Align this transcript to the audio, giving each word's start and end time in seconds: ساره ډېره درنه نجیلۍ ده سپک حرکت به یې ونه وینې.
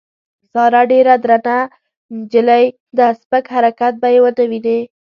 ساره 0.51 0.81
ډېره 0.91 1.15
درنه 1.23 1.57
نجیلۍ 2.17 2.65
ده 2.97 3.07
سپک 3.21 3.43
حرکت 3.55 3.93
به 4.01 4.07
یې 4.13 4.19
ونه 4.23 4.43
وینې. 4.49 4.79